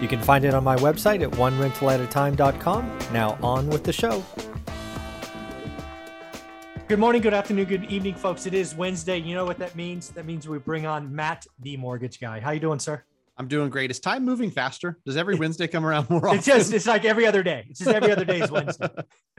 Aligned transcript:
You 0.00 0.08
can 0.08 0.20
find 0.20 0.44
it 0.44 0.52
on 0.52 0.62
my 0.62 0.76
website 0.76 1.22
at 1.22 1.30
onerentalatatime.com. 1.32 2.98
Now, 3.12 3.38
on 3.42 3.68
with 3.68 3.82
the 3.84 3.92
show. 3.92 4.22
Good 6.88 6.98
morning, 6.98 7.22
good 7.22 7.34
afternoon, 7.34 7.64
good 7.64 7.84
evening, 7.86 8.14
folks. 8.14 8.46
It 8.46 8.54
is 8.54 8.74
Wednesday. 8.74 9.18
You 9.18 9.34
know 9.34 9.44
what 9.44 9.58
that 9.58 9.74
means? 9.74 10.10
That 10.10 10.26
means 10.26 10.46
we 10.46 10.58
bring 10.58 10.86
on 10.86 11.12
Matt, 11.12 11.46
the 11.60 11.76
mortgage 11.76 12.20
guy. 12.20 12.38
How 12.38 12.52
you 12.52 12.60
doing, 12.60 12.78
sir? 12.78 13.02
I'm 13.38 13.48
doing 13.48 13.70
great. 13.70 13.90
Is 13.90 13.98
time 13.98 14.24
moving 14.24 14.50
faster? 14.50 14.98
Does 15.04 15.16
every 15.16 15.34
Wednesday 15.34 15.66
come 15.66 15.84
around 15.84 16.08
more 16.08 16.26
often? 16.26 16.38
It's 16.38 16.46
just 16.46 16.72
it's 16.72 16.86
like 16.86 17.04
every 17.04 17.26
other 17.26 17.42
day. 17.42 17.66
It's 17.68 17.80
just 17.80 17.90
every 17.90 18.12
other 18.12 18.24
day 18.24 18.40
is 18.40 18.50
Wednesday. 18.50 18.88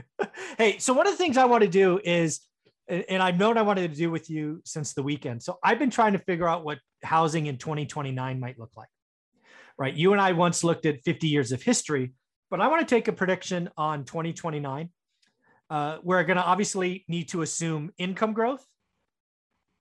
hey, 0.57 0.77
so 0.77 0.93
one 0.93 1.07
of 1.07 1.13
the 1.13 1.17
things 1.17 1.37
I 1.37 1.45
want 1.45 1.63
to 1.63 1.69
do 1.69 2.01
is, 2.03 2.41
and 2.89 3.23
I've 3.23 3.37
known 3.37 3.57
I 3.57 3.61
wanted 3.61 3.91
to 3.91 3.97
do 3.97 4.11
with 4.11 4.29
you 4.29 4.61
since 4.65 4.93
the 4.93 5.01
weekend. 5.01 5.41
So 5.41 5.57
I've 5.63 5.79
been 5.79 5.89
trying 5.89 6.13
to 6.13 6.19
figure 6.19 6.47
out 6.47 6.65
what 6.65 6.79
housing 7.03 7.45
in 7.45 7.57
2029 7.57 8.39
might 8.39 8.59
look 8.59 8.71
like 8.75 8.89
right? 9.77 9.93
You 9.93 10.11
and 10.11 10.21
I 10.21 10.31
once 10.33 10.63
looked 10.63 10.85
at 10.85 11.03
50 11.03 11.27
years 11.27 11.51
of 11.51 11.61
history, 11.61 12.13
but 12.49 12.61
I 12.61 12.67
want 12.67 12.87
to 12.87 12.95
take 12.95 13.07
a 13.07 13.13
prediction 13.13 13.69
on 13.77 14.05
2029. 14.05 14.89
Uh, 15.69 15.97
we're 16.01 16.23
going 16.23 16.37
to 16.37 16.43
obviously 16.43 17.03
need 17.07 17.29
to 17.29 17.41
assume 17.41 17.91
income 17.97 18.33
growth, 18.33 18.65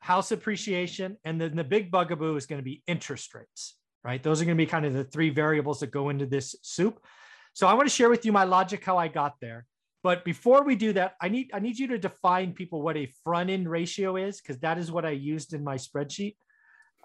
house 0.01 0.33
appreciation, 0.33 1.17
and 1.25 1.41
then 1.41 1.57
the 1.57 1.65
big 1.65 1.91
bugaboo 1.91 2.37
is 2.37 2.47
going 2.47 2.59
to 2.59 2.65
be 2.65 2.83
interest 2.87 3.35
rates, 3.35 3.77
right? 4.05 4.23
Those 4.23 4.43
are 4.43 4.45
going 4.45 4.57
to 4.57 4.63
be 4.63 4.67
kind 4.69 4.85
of 4.85 4.93
the 4.93 5.05
three 5.05 5.31
variables 5.31 5.81
that 5.81 5.93
go 5.93 6.09
into 6.09 6.27
this 6.27 6.57
soup. 6.63 7.01
So 7.55 7.67
I 7.67 7.75
want 7.75 7.89
to 7.89 7.95
share 7.95 8.11
with 8.11 8.27
you 8.27 8.33
my 8.33 8.45
logic 8.45 8.85
how 8.85 8.99
I 8.99 9.09
got 9.09 9.35
there. 9.41 9.67
But 10.03 10.25
before 10.25 10.63
we 10.63 10.77
do 10.77 10.93
that, 10.93 11.15
I 11.21 11.29
need 11.29 11.51
I 11.53 11.59
need 11.59 11.79
you 11.79 11.89
to 11.89 11.99
define 11.99 12.53
people 12.53 12.81
what 12.81 12.97
a 12.97 13.13
front 13.25 13.51
end 13.51 13.69
ratio 13.69 14.15
is 14.15 14.41
because 14.41 14.59
that 14.61 14.79
is 14.79 14.93
what 14.93 15.05
I 15.05 15.11
used 15.11 15.53
in 15.53 15.65
my 15.65 15.75
spreadsheet. 15.75 16.37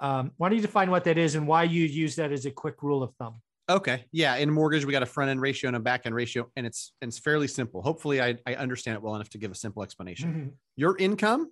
Um, 0.01 0.31
why 0.37 0.49
don't 0.49 0.57
you 0.57 0.61
define 0.61 0.91
what 0.91 1.03
that 1.05 1.17
is 1.17 1.35
and 1.35 1.47
why 1.47 1.63
you 1.63 1.85
use 1.85 2.15
that 2.17 2.31
as 2.31 2.45
a 2.45 2.51
quick 2.51 2.81
rule 2.81 3.03
of 3.03 3.13
thumb? 3.15 3.35
Okay. 3.69 4.03
Yeah. 4.11 4.35
In 4.35 4.51
mortgage, 4.51 4.83
we 4.83 4.91
got 4.91 5.03
a 5.03 5.07
front 5.07 5.29
end 5.29 5.39
ratio 5.39 5.69
and 5.69 5.77
a 5.77 5.79
back 5.79 6.01
end 6.05 6.15
ratio, 6.15 6.49
and 6.55 6.65
it's 6.65 6.93
it's 7.01 7.19
fairly 7.19 7.47
simple. 7.47 7.81
Hopefully, 7.81 8.21
I, 8.21 8.35
I 8.45 8.55
understand 8.55 8.95
it 8.95 9.01
well 9.01 9.15
enough 9.15 9.29
to 9.29 9.37
give 9.37 9.51
a 9.51 9.55
simple 9.55 9.83
explanation. 9.83 10.29
Mm-hmm. 10.29 10.49
Your 10.75 10.97
income 10.97 11.51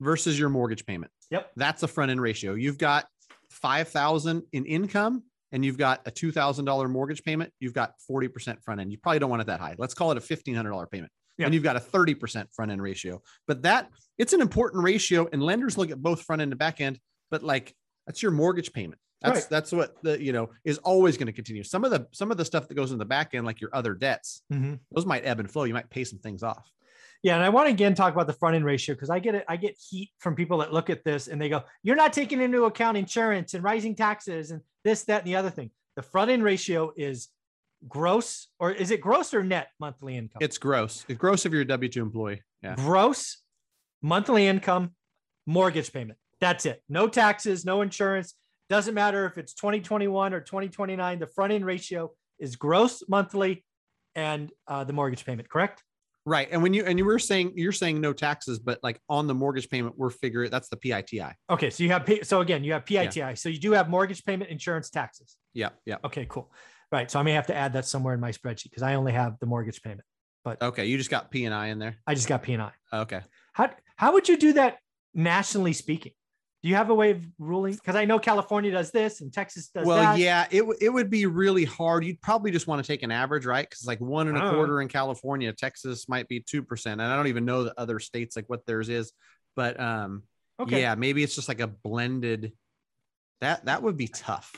versus 0.00 0.38
your 0.38 0.48
mortgage 0.48 0.84
payment. 0.86 1.12
Yep. 1.30 1.52
That's 1.56 1.82
a 1.82 1.88
front 1.88 2.10
end 2.10 2.20
ratio. 2.20 2.54
You've 2.54 2.78
got 2.78 3.06
five 3.50 3.88
thousand 3.88 4.42
in 4.52 4.64
income 4.64 5.22
and 5.52 5.64
you've 5.64 5.78
got 5.78 6.00
a 6.06 6.10
two 6.10 6.32
thousand 6.32 6.64
dollar 6.64 6.88
mortgage 6.88 7.22
payment. 7.22 7.52
You've 7.60 7.74
got 7.74 7.92
forty 8.06 8.28
percent 8.28 8.62
front 8.64 8.80
end. 8.80 8.90
You 8.90 8.98
probably 8.98 9.20
don't 9.20 9.30
want 9.30 9.42
it 9.42 9.46
that 9.46 9.60
high. 9.60 9.76
Let's 9.78 9.94
call 9.94 10.10
it 10.10 10.16
a 10.16 10.22
fifteen 10.22 10.54
hundred 10.54 10.70
dollar 10.70 10.86
payment. 10.86 11.12
Yep. 11.38 11.46
And 11.46 11.54
you've 11.54 11.64
got 11.64 11.76
a 11.76 11.80
30% 11.80 12.46
front 12.54 12.72
end 12.72 12.80
ratio. 12.80 13.20
But 13.46 13.62
that 13.62 13.90
it's 14.16 14.32
an 14.32 14.40
important 14.40 14.82
ratio, 14.82 15.28
and 15.30 15.42
lenders 15.42 15.76
look 15.76 15.90
at 15.90 16.00
both 16.00 16.22
front 16.22 16.40
end 16.40 16.52
and 16.52 16.58
back 16.58 16.80
end. 16.80 16.98
But 17.30 17.42
like 17.42 17.74
that's 18.06 18.22
your 18.22 18.32
mortgage 18.32 18.72
payment. 18.72 19.00
That's 19.22 19.40
right. 19.40 19.50
that's 19.50 19.72
what 19.72 20.02
the 20.02 20.22
you 20.22 20.32
know 20.32 20.50
is 20.64 20.78
always 20.78 21.16
going 21.16 21.26
to 21.26 21.32
continue. 21.32 21.62
Some 21.62 21.84
of 21.84 21.90
the 21.90 22.06
some 22.12 22.30
of 22.30 22.36
the 22.36 22.44
stuff 22.44 22.68
that 22.68 22.74
goes 22.74 22.92
in 22.92 22.98
the 22.98 23.04
back 23.04 23.34
end, 23.34 23.46
like 23.46 23.60
your 23.60 23.70
other 23.72 23.94
debts, 23.94 24.42
mm-hmm. 24.52 24.74
those 24.92 25.06
might 25.06 25.24
ebb 25.24 25.40
and 25.40 25.50
flow. 25.50 25.64
You 25.64 25.74
might 25.74 25.90
pay 25.90 26.04
some 26.04 26.18
things 26.18 26.42
off. 26.42 26.70
Yeah, 27.22 27.34
and 27.34 27.42
I 27.42 27.48
want 27.48 27.66
to 27.66 27.72
again 27.72 27.94
talk 27.94 28.12
about 28.12 28.26
the 28.26 28.34
front 28.34 28.56
end 28.56 28.64
ratio 28.64 28.94
because 28.94 29.10
I 29.10 29.18
get 29.18 29.34
it. 29.34 29.44
I 29.48 29.56
get 29.56 29.76
heat 29.90 30.10
from 30.18 30.34
people 30.34 30.58
that 30.58 30.72
look 30.72 30.90
at 30.90 31.02
this 31.02 31.28
and 31.28 31.40
they 31.40 31.48
go, 31.48 31.62
"You're 31.82 31.96
not 31.96 32.12
taking 32.12 32.40
into 32.40 32.64
account 32.64 32.98
insurance 32.98 33.54
and 33.54 33.64
rising 33.64 33.96
taxes 33.96 34.50
and 34.50 34.60
this, 34.84 35.04
that, 35.04 35.22
and 35.22 35.26
the 35.26 35.36
other 35.36 35.50
thing." 35.50 35.70
The 35.96 36.02
front 36.02 36.30
end 36.30 36.44
ratio 36.44 36.92
is 36.94 37.28
gross, 37.88 38.48
or 38.58 38.70
is 38.70 38.90
it 38.90 39.00
gross 39.00 39.32
or 39.32 39.42
net 39.42 39.68
monthly 39.80 40.16
income? 40.16 40.38
It's 40.40 40.58
gross. 40.58 41.06
It's 41.08 41.18
gross 41.18 41.46
if 41.46 41.52
you're 41.52 41.62
a 41.62 41.66
W 41.66 41.88
two 41.88 42.02
employee. 42.02 42.42
Yeah. 42.62 42.74
Gross 42.76 43.38
monthly 44.02 44.46
income, 44.46 44.92
mortgage 45.46 45.92
payment. 45.92 46.18
That's 46.40 46.66
it. 46.66 46.82
No 46.88 47.08
taxes, 47.08 47.64
no 47.64 47.82
insurance. 47.82 48.34
Doesn't 48.68 48.94
matter 48.94 49.26
if 49.26 49.38
it's 49.38 49.54
2021 49.54 50.34
or 50.34 50.40
2029. 50.40 51.18
The 51.18 51.26
front 51.26 51.52
end 51.52 51.64
ratio 51.64 52.12
is 52.38 52.56
gross 52.56 53.02
monthly 53.08 53.64
and 54.14 54.50
uh, 54.66 54.84
the 54.84 54.92
mortgage 54.92 55.24
payment, 55.24 55.48
correct? 55.48 55.82
Right. 56.24 56.48
And 56.50 56.60
when 56.60 56.74
you 56.74 56.84
and 56.84 56.98
you 56.98 57.04
were 57.04 57.20
saying 57.20 57.52
you're 57.54 57.70
saying 57.70 58.00
no 58.00 58.12
taxes, 58.12 58.58
but 58.58 58.80
like 58.82 59.00
on 59.08 59.28
the 59.28 59.34
mortgage 59.34 59.70
payment, 59.70 59.96
we're 59.96 60.10
figuring 60.10 60.50
that's 60.50 60.68
the 60.68 60.76
PITI. 60.76 61.22
Okay. 61.48 61.70
So 61.70 61.84
you 61.84 61.90
have 61.90 62.10
so 62.24 62.40
again, 62.40 62.64
you 62.64 62.72
have 62.72 62.84
PITI. 62.84 63.18
Yeah. 63.18 63.34
So 63.34 63.48
you 63.48 63.60
do 63.60 63.70
have 63.72 63.88
mortgage 63.88 64.24
payment, 64.24 64.50
insurance, 64.50 64.90
taxes. 64.90 65.36
Yeah. 65.54 65.68
Yeah. 65.84 65.98
Okay, 66.04 66.26
cool. 66.28 66.52
Right. 66.90 67.08
So 67.08 67.20
I 67.20 67.22
may 67.22 67.32
have 67.32 67.46
to 67.46 67.54
add 67.54 67.74
that 67.74 67.84
somewhere 67.84 68.12
in 68.12 68.18
my 68.18 68.32
spreadsheet 68.32 68.70
because 68.70 68.82
I 68.82 68.94
only 68.94 69.12
have 69.12 69.38
the 69.38 69.46
mortgage 69.46 69.80
payment. 69.82 70.02
But 70.44 70.60
okay, 70.60 70.86
you 70.86 70.98
just 70.98 71.10
got 71.10 71.30
P 71.30 71.44
and 71.44 71.54
I 71.54 71.68
in 71.68 71.78
there. 71.78 71.96
I 72.08 72.14
just 72.14 72.26
got 72.26 72.42
P 72.42 72.54
and 72.54 72.62
I. 72.62 72.72
Okay. 72.92 73.20
How 73.52 73.70
how 73.94 74.12
would 74.14 74.28
you 74.28 74.36
do 74.36 74.54
that 74.54 74.78
nationally 75.14 75.74
speaking? 75.74 76.12
Do 76.66 76.70
you 76.70 76.74
have 76.74 76.90
a 76.90 76.94
way 76.96 77.12
of 77.12 77.24
ruling? 77.38 77.74
Because 77.74 77.94
I 77.94 78.06
know 78.06 78.18
California 78.18 78.72
does 78.72 78.90
this 78.90 79.20
and 79.20 79.32
Texas 79.32 79.68
does 79.68 79.86
well, 79.86 79.98
that. 79.98 80.18
yeah, 80.18 80.48
it, 80.50 80.62
w- 80.62 80.76
it 80.80 80.88
would 80.88 81.08
be 81.08 81.24
really 81.24 81.64
hard. 81.64 82.04
You'd 82.04 82.20
probably 82.20 82.50
just 82.50 82.66
want 82.66 82.84
to 82.84 82.86
take 82.88 83.04
an 83.04 83.12
average, 83.12 83.46
right? 83.46 83.70
Because 83.70 83.86
like 83.86 84.00
one 84.00 84.26
and 84.26 84.36
a 84.36 84.50
quarter 84.50 84.80
in 84.80 84.88
California, 84.88 85.52
Texas 85.52 86.08
might 86.08 86.26
be 86.26 86.40
2%. 86.40 86.86
And 86.86 87.00
I 87.00 87.14
don't 87.14 87.28
even 87.28 87.44
know 87.44 87.62
the 87.62 87.80
other 87.80 88.00
states, 88.00 88.34
like 88.34 88.46
what 88.48 88.66
theirs 88.66 88.88
is. 88.88 89.12
But 89.54 89.78
um, 89.78 90.24
okay. 90.58 90.80
yeah, 90.80 90.96
maybe 90.96 91.22
it's 91.22 91.36
just 91.36 91.46
like 91.46 91.60
a 91.60 91.68
blended. 91.68 92.50
That 93.40 93.66
that 93.66 93.84
would 93.84 93.96
be 93.96 94.08
tough. 94.08 94.52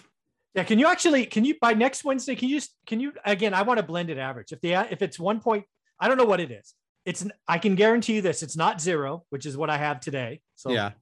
Yeah, 0.55 0.65
can 0.65 0.79
you 0.79 0.87
actually 0.87 1.27
can 1.27 1.45
you 1.45 1.57
by 1.61 1.75
next 1.75 2.05
Wednesday 2.05 2.37
can 2.37 2.49
you 2.49 2.63
can 2.87 3.01
you 3.01 3.13
again 3.27 3.53
I 3.53 3.61
want 3.61 3.81
a 3.81 3.83
blended 3.83 4.19
average. 4.19 4.51
If 4.51 4.63
the 4.63 4.73
if 4.91 5.03
it's 5.03 5.21
one 5.21 5.41
point 5.41 5.67
I 6.01 6.09
don't 6.09 6.17
know 6.17 6.25
what 6.25 6.41
it 6.41 6.51
is. 6.51 6.73
It's 7.05 7.27
I 7.47 7.59
can 7.59 7.75
guarantee 7.75 8.15
you 8.15 8.23
this. 8.23 8.43
It's 8.43 8.57
not 8.57 8.81
zero, 8.81 9.25
which 9.29 9.45
is 9.45 9.59
what 9.59 9.69
I 9.69 9.77
have 9.77 10.01
today. 10.01 10.41
So 10.55 10.71
yeah 10.71 10.93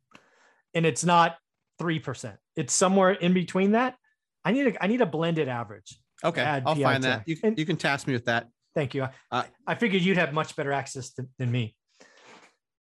and 0.77 0.87
it's 0.87 1.05
not 1.05 1.37
3%. 1.81 2.37
It's 2.55 2.73
somewhere 2.73 3.13
in 3.13 3.33
between 3.33 3.73
that. 3.73 3.97
I 4.45 4.53
need 4.53 4.69
a 4.69 4.85
I 4.85 4.87
need 4.87 5.01
a 5.01 5.07
blended 5.07 5.49
average. 5.49 5.99
Okay. 6.23 6.43
I'll 6.43 6.77
find 6.77 7.03
that. 7.03 7.25
You, 7.27 7.37
and, 7.43 7.59
you 7.59 7.67
can 7.67 7.77
task 7.77 8.07
me 8.07 8.13
with 8.13 8.27
that. 8.27 8.47
Thank 8.75 8.95
you. 8.95 9.09
Uh, 9.33 9.43
I 9.67 9.75
figured 9.75 10.03
you'd 10.03 10.19
have 10.19 10.33
much 10.33 10.55
better 10.55 10.71
access 10.71 11.13
to, 11.15 11.27
than 11.39 11.51
me. 11.51 11.75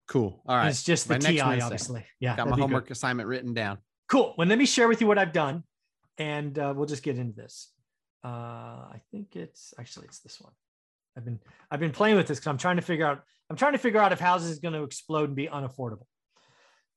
Cool. 0.07 0.43
All 0.45 0.57
right. 0.57 0.67
It's 0.67 0.83
just 0.83 1.07
the 1.07 1.15
my 1.15 1.19
TI, 1.19 1.39
obviously. 1.39 2.05
Yeah. 2.19 2.35
Got 2.35 2.49
my 2.49 2.57
homework 2.57 2.85
good. 2.85 2.91
assignment 2.91 3.27
written 3.27 3.53
down. 3.53 3.79
Cool. 4.09 4.35
Well, 4.37 4.47
let 4.47 4.59
me 4.59 4.65
share 4.65 4.87
with 4.87 5.01
you 5.01 5.07
what 5.07 5.17
I've 5.17 5.33
done 5.33 5.63
and 6.17 6.59
uh, 6.59 6.73
we'll 6.75 6.85
just 6.85 7.01
get 7.01 7.17
into 7.17 7.35
this. 7.35 7.71
Uh, 8.23 8.27
I 8.27 9.01
think 9.11 9.35
it's 9.35 9.73
actually 9.79 10.05
it's 10.05 10.19
this 10.19 10.39
one. 10.39 10.53
I've 11.17 11.25
been 11.25 11.39
I've 11.71 11.79
been 11.79 11.91
playing 11.91 12.17
with 12.17 12.27
this 12.27 12.39
because 12.39 12.49
I'm 12.49 12.57
trying 12.57 12.75
to 12.75 12.81
figure 12.81 13.05
out 13.05 13.21
I'm 13.49 13.55
trying 13.55 13.73
to 13.73 13.79
figure 13.79 14.01
out 14.01 14.11
if 14.11 14.19
houses 14.19 14.49
is 14.49 14.59
going 14.59 14.73
to 14.73 14.83
explode 14.83 15.29
and 15.29 15.35
be 15.35 15.47
unaffordable. 15.47 16.05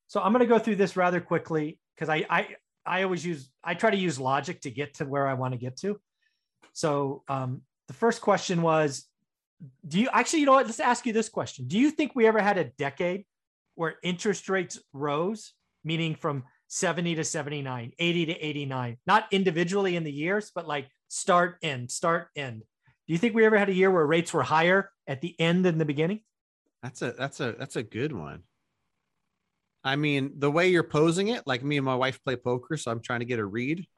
So 0.08 0.20
I'm 0.20 0.32
going 0.32 0.40
to 0.40 0.46
go 0.46 0.58
through 0.58 0.76
this 0.76 0.96
rather 0.96 1.20
quickly 1.20 1.78
because 1.94 2.08
I, 2.08 2.26
I, 2.28 2.48
I 2.84 3.02
always 3.02 3.24
use, 3.24 3.50
I 3.62 3.74
try 3.74 3.90
to 3.90 3.96
use 3.96 4.18
logic 4.18 4.62
to 4.62 4.70
get 4.70 4.94
to 4.94 5.04
where 5.04 5.26
I 5.26 5.34
want 5.34 5.52
to 5.52 5.58
get 5.58 5.76
to. 5.78 6.00
So 6.72 7.22
um, 7.28 7.62
the 7.86 7.94
first 7.94 8.20
question 8.20 8.62
was, 8.62 9.06
do 9.86 10.00
you 10.00 10.08
actually, 10.12 10.40
you 10.40 10.46
know 10.46 10.52
what, 10.52 10.66
let's 10.66 10.80
ask 10.80 11.04
you 11.04 11.12
this 11.12 11.28
question. 11.28 11.66
Do 11.68 11.78
you 11.78 11.90
think 11.90 12.12
we 12.14 12.26
ever 12.26 12.40
had 12.40 12.58
a 12.58 12.64
decade 12.64 13.24
where 13.74 13.96
interest 14.02 14.48
rates 14.48 14.78
rose, 14.92 15.52
meaning 15.84 16.14
from 16.14 16.44
70 16.68 17.16
to 17.16 17.24
79, 17.24 17.92
80 17.98 18.26
to 18.26 18.32
89, 18.32 18.96
not 19.06 19.26
individually 19.30 19.96
in 19.96 20.04
the 20.04 20.12
years, 20.12 20.50
but 20.54 20.66
like 20.66 20.88
start, 21.08 21.56
end, 21.62 21.90
start, 21.90 22.28
end. 22.36 22.62
Do 23.06 23.12
you 23.12 23.18
think 23.18 23.34
we 23.34 23.44
ever 23.44 23.56
had 23.56 23.68
a 23.68 23.74
year 23.74 23.90
where 23.90 24.06
rates 24.06 24.32
were 24.34 24.42
higher 24.42 24.90
at 25.06 25.20
the 25.20 25.34
end 25.40 25.64
than 25.64 25.78
the 25.78 25.84
beginning? 25.84 26.20
That's 26.82 27.02
a 27.02 27.12
that's 27.12 27.40
a 27.40 27.54
that's 27.58 27.76
a 27.76 27.82
good 27.82 28.12
one. 28.12 28.42
I 29.84 29.96
mean, 29.96 30.32
the 30.36 30.50
way 30.50 30.68
you're 30.68 30.82
posing 30.82 31.28
it, 31.28 31.46
like 31.46 31.62
me 31.62 31.76
and 31.76 31.86
my 31.86 31.94
wife 31.94 32.22
play 32.24 32.36
poker, 32.36 32.76
so 32.76 32.90
I'm 32.90 33.00
trying 33.00 33.20
to 33.20 33.26
get 33.26 33.38
a 33.38 33.44
read. 33.44 33.86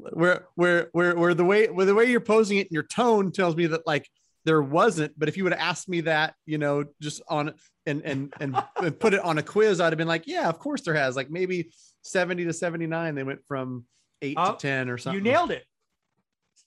Like, 0.00 0.12
where, 0.12 0.46
where, 0.54 0.88
where, 0.92 1.16
where 1.16 1.34
the 1.34 1.44
way, 1.44 1.66
where 1.66 1.84
the 1.84 1.94
way 1.94 2.04
you're 2.04 2.20
posing 2.20 2.58
it, 2.58 2.68
and 2.68 2.72
your 2.72 2.84
tone 2.84 3.32
tells 3.32 3.56
me 3.56 3.66
that 3.66 3.84
like 3.86 4.08
there 4.44 4.62
wasn't. 4.62 5.18
But 5.18 5.28
if 5.28 5.36
you 5.36 5.42
would 5.44 5.52
have 5.52 5.60
asked 5.60 5.88
me 5.88 6.02
that, 6.02 6.34
you 6.46 6.56
know, 6.56 6.84
just 7.02 7.20
on 7.28 7.54
and 7.84 8.02
and 8.02 8.32
and, 8.40 8.56
and 8.82 8.98
put 8.98 9.12
it 9.12 9.20
on 9.20 9.38
a 9.38 9.42
quiz, 9.42 9.80
I'd 9.80 9.92
have 9.92 9.98
been 9.98 10.08
like, 10.08 10.26
yeah, 10.26 10.48
of 10.48 10.58
course 10.58 10.82
there 10.82 10.94
has. 10.94 11.16
Like 11.16 11.30
maybe 11.30 11.70
70 12.02 12.44
to 12.44 12.52
79, 12.52 13.14
they 13.14 13.22
went 13.24 13.40
from 13.46 13.84
eight 14.22 14.36
oh, 14.38 14.52
to 14.52 14.58
10 14.58 14.88
or 14.88 14.98
something. 14.98 15.22
You 15.22 15.30
nailed 15.30 15.50
it. 15.50 15.64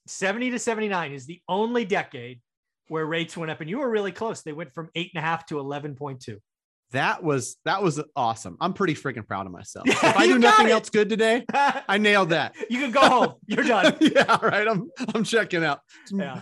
70 0.08 0.52
to 0.52 0.60
79 0.60 1.14
is 1.14 1.26
the 1.26 1.42
only 1.48 1.86
decade 1.86 2.42
where 2.92 3.06
rates 3.06 3.38
went 3.38 3.50
up, 3.50 3.62
and 3.62 3.70
you 3.70 3.80
were 3.80 3.90
really 3.90 4.12
close. 4.12 4.42
They 4.42 4.52
went 4.52 4.74
from 4.74 4.90
eight 4.96 5.12
and 5.16 5.24
a 5.24 5.26
half 5.26 5.46
to 5.46 5.56
11.2. 5.56 6.38
That 6.92 7.24
was 7.24 7.56
that 7.64 7.82
was 7.82 8.02
awesome. 8.18 8.58
I'm 8.60 8.74
pretty 8.74 8.96
freaking 8.96 9.26
proud 9.26 9.46
of 9.46 9.54
myself. 9.54 9.88
Yeah, 9.88 9.94
if 10.04 10.18
I 10.18 10.28
do 10.28 10.38
nothing 10.38 10.68
it. 10.68 10.72
else 10.72 10.90
good 10.90 11.08
today, 11.08 11.46
I 11.54 11.98
nailed 11.98 12.32
that. 12.32 12.54
you 12.70 12.82
can 12.82 12.92
go 12.92 13.00
home. 13.00 13.36
You're 13.48 13.64
done. 13.64 13.96
yeah, 14.02 14.38
right. 14.46 14.68
I'm 14.68 14.92
I'm 15.16 15.24
checking 15.24 15.64
out. 15.64 15.80
Yeah. 16.12 16.42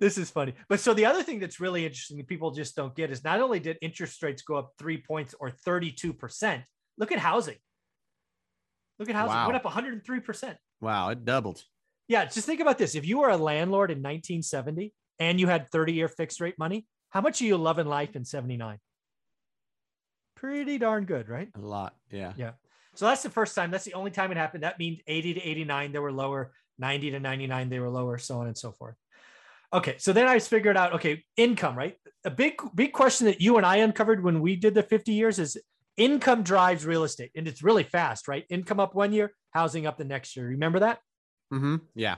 this 0.00 0.16
is 0.16 0.30
funny. 0.30 0.54
But 0.70 0.80
so 0.80 0.94
the 0.94 1.04
other 1.04 1.22
thing 1.22 1.38
that's 1.38 1.60
really 1.60 1.84
interesting 1.84 2.16
that 2.16 2.28
people 2.28 2.50
just 2.50 2.74
don't 2.74 2.94
get 2.94 3.10
is 3.10 3.22
not 3.22 3.42
only 3.42 3.60
did 3.60 3.76
interest 3.82 4.22
rates 4.22 4.40
go 4.40 4.54
up 4.54 4.72
three 4.78 4.96
points 4.96 5.34
or 5.38 5.50
32%, 5.50 6.64
look 6.96 7.12
at 7.12 7.18
housing. 7.18 7.58
Look 8.98 9.10
at 9.10 9.16
housing. 9.16 9.36
Wow. 9.36 9.48
Went 9.48 9.56
up 9.62 9.70
103%. 9.70 10.56
Wow, 10.80 11.10
it 11.10 11.26
doubled. 11.26 11.62
Yeah, 12.08 12.24
just 12.24 12.46
think 12.46 12.60
about 12.60 12.78
this. 12.78 12.94
If 12.94 13.06
you 13.06 13.18
were 13.18 13.28
a 13.28 13.36
landlord 13.36 13.90
in 13.90 13.98
1970 13.98 14.94
and 15.18 15.38
you 15.38 15.46
had 15.46 15.68
30 15.70 15.92
year 15.92 16.08
fixed 16.08 16.40
rate 16.40 16.58
money, 16.58 16.86
how 17.10 17.20
much 17.20 17.40
are 17.40 17.44
you 17.44 17.56
loving 17.56 17.86
life 17.86 18.16
in 18.16 18.24
79? 18.24 18.78
Pretty 20.36 20.78
darn 20.78 21.04
good, 21.04 21.28
right? 21.28 21.48
A 21.54 21.60
lot. 21.60 21.94
Yeah. 22.10 22.32
Yeah. 22.36 22.52
So 22.94 23.06
that's 23.06 23.22
the 23.22 23.30
first 23.30 23.54
time. 23.54 23.70
That's 23.70 23.84
the 23.84 23.94
only 23.94 24.10
time 24.10 24.30
it 24.30 24.36
happened. 24.36 24.62
That 24.62 24.78
means 24.78 25.00
80 25.06 25.34
to 25.34 25.40
89, 25.40 25.92
they 25.92 25.98
were 25.98 26.12
lower, 26.12 26.52
90 26.78 27.12
to 27.12 27.20
99, 27.20 27.68
they 27.68 27.78
were 27.78 27.88
lower, 27.88 28.18
so 28.18 28.38
on 28.38 28.46
and 28.46 28.56
so 28.56 28.72
forth. 28.72 28.94
Okay. 29.72 29.96
So 29.98 30.12
then 30.12 30.26
I 30.26 30.38
figured 30.38 30.76
out, 30.76 30.94
okay, 30.94 31.24
income, 31.36 31.76
right? 31.76 31.96
A 32.24 32.30
big, 32.30 32.54
big 32.74 32.92
question 32.92 33.26
that 33.26 33.40
you 33.40 33.56
and 33.56 33.66
I 33.66 33.76
uncovered 33.76 34.22
when 34.22 34.40
we 34.40 34.56
did 34.56 34.74
the 34.74 34.82
50 34.82 35.12
years 35.12 35.38
is 35.38 35.56
income 35.96 36.42
drives 36.42 36.86
real 36.86 37.04
estate. 37.04 37.30
And 37.34 37.48
it's 37.48 37.62
really 37.62 37.82
fast, 37.82 38.28
right? 38.28 38.44
Income 38.48 38.80
up 38.80 38.94
one 38.94 39.12
year, 39.12 39.32
housing 39.50 39.86
up 39.86 39.98
the 39.98 40.04
next 40.04 40.36
year. 40.36 40.46
Remember 40.46 40.80
that? 40.80 41.00
Mm-hmm. 41.52 41.76
Yeah. 41.94 42.16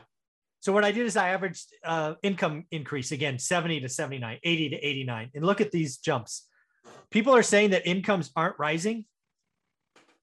So 0.67 0.73
what 0.73 0.85
I 0.85 0.91
did 0.91 1.07
is 1.07 1.17
I 1.17 1.29
averaged 1.29 1.69
uh, 1.85 2.15
income 2.25 2.65
increase 2.73 3.13
again, 3.13 3.39
70 3.39 3.83
to 3.83 3.89
79, 3.89 4.41
80 4.43 4.71
to 4.71 4.77
89. 4.77 5.31
And 5.37 5.47
look 5.47 5.61
at 5.61 5.71
these 5.71 5.99
jumps. 5.99 6.49
People 7.09 7.37
are 7.37 7.45
saying 7.45 7.71
that 7.71 7.87
incomes 7.87 8.33
aren't 8.35 8.59
rising. 8.59 9.05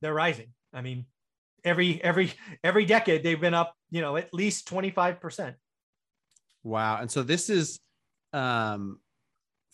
They're 0.01 0.13
rising. 0.13 0.47
I 0.73 0.81
mean, 0.81 1.05
every 1.63 2.03
every 2.03 2.33
every 2.61 2.83
decade 2.83 3.23
they've 3.23 3.39
been 3.39 3.53
up, 3.53 3.73
you 3.89 4.01
know, 4.01 4.17
at 4.17 4.33
least 4.33 4.67
25%. 4.67 5.55
Wow. 6.63 6.97
And 6.99 7.09
so 7.09 7.23
this 7.23 7.49
is 7.49 7.79
um 8.33 8.99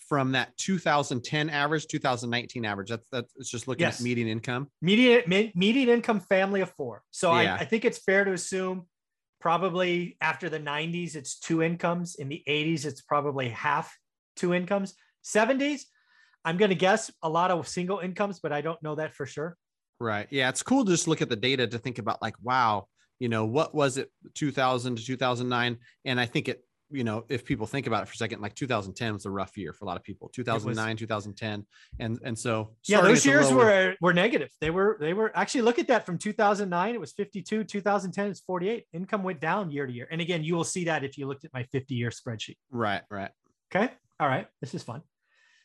from 0.08 0.34
that 0.34 0.56
2010 0.58 1.50
average, 1.50 1.88
2019 1.88 2.64
average. 2.64 2.90
That's 2.90 3.10
that's 3.12 3.34
it's 3.38 3.50
just 3.50 3.68
looking 3.68 3.86
Yes. 3.88 4.02
at 4.02 4.04
median 4.04 4.28
income. 4.28 4.68
Median 4.84 5.24
median 5.56 5.90
income 5.90 6.20
family 6.20 6.62
of 6.62 6.70
four. 6.74 7.02
So 7.10 7.32
Yeah. 7.40 7.56
I, 7.56 7.62
I 7.62 7.66
think 7.66 7.86
it's 7.86 7.98
fair 7.98 8.24
to 8.24 8.34
assume 8.34 8.86
probably 9.40 10.18
after 10.22 10.50
the 10.50 10.60
90s 10.60 11.16
it's 11.16 11.40
two 11.40 11.62
incomes. 11.62 12.16
In 12.16 12.30
the 12.30 12.44
80s 12.48 12.86
it's 12.86 13.02
probably 13.02 13.50
half 13.50 13.96
two 14.36 14.54
incomes. 14.54 14.94
70s, 15.24 15.82
I'm 16.46 16.58
going 16.58 16.70
to 16.70 16.76
guess 16.76 17.12
a 17.22 17.30
lot 17.30 17.52
of 17.52 17.68
single 17.68 18.00
incomes, 18.00 18.40
but 18.40 18.52
I 18.52 18.62
don't 18.62 18.82
know 18.82 18.96
that 18.96 19.14
for 19.14 19.26
sure. 19.26 19.58
Right. 20.00 20.28
Yeah. 20.30 20.50
It's 20.50 20.64
cool 20.64 20.86
to 20.86 20.92
just 20.92 21.08
look 21.08 21.22
at 21.22 21.30
the 21.30 21.36
data 21.36 21.68
to 21.68 21.78
think 21.78 22.00
about 22.00 22.22
like, 22.22 22.36
wow, 22.42 22.88
you 23.20 23.28
know, 23.28 23.46
what 23.46 23.76
was 23.76 23.98
it 23.98 24.10
2000 24.36 24.96
to 24.96 25.06
2009? 25.06 25.78
And 26.06 26.20
I 26.20 26.26
think 26.26 26.48
it, 26.48 26.64
you 26.92 27.04
know, 27.04 27.26
if 27.30 27.46
people 27.46 27.68
think 27.68 27.88
about 27.88 28.04
it 28.04 28.08
for 28.08 28.14
a 28.14 28.18
second, 28.18 28.42
like 28.42 28.56
2010 28.56 29.14
was 29.14 29.26
a 29.26 29.30
rough 29.30 29.58
year 29.58 29.74
for 29.74 29.86
a 29.86 29.88
lot 29.88 29.98
of 29.98 30.04
people. 30.04 30.30
2009, 30.30 30.98
2010, 30.98 31.66
and 32.00 32.20
and 32.24 32.38
so 32.38 32.76
Yeah, 32.88 33.02
those 33.02 33.26
years 33.26 33.52
lower- 33.52 33.58
were 33.58 33.96
were 34.02 34.14
negative. 34.14 34.50
They 34.60 34.70
were 34.70 34.98
they 35.00 35.14
were 35.14 35.32
actually 35.36 35.62
look 35.62 35.80
at 35.80 35.88
that 35.88 36.06
from 36.06 36.18
2009 36.18 36.96
it 36.96 37.00
was 37.00 37.12
52, 37.14 37.64
2010 37.64 38.28
it's 38.32 38.40
48. 38.42 38.86
Income 38.94 39.24
went 39.24 39.40
down 39.40 39.72
year 39.72 39.86
to 39.86 39.94
year. 39.94 40.08
And 40.10 40.20
again, 40.22 40.44
you 40.44 40.56
will 40.56 40.64
see 40.64 40.86
that 40.86 41.04
if 41.04 41.18
you 41.18 41.28
looked 41.28 41.46
at 41.46 41.54
my 41.54 41.64
50 41.64 41.96
year 41.96 42.10
spreadsheet. 42.10 42.58
right, 42.72 43.04
right. 43.10 43.32
Okay? 43.74 43.92
All 44.20 44.28
right, 44.28 44.48
this 44.62 44.74
is 44.74 44.84
fun. 44.84 45.02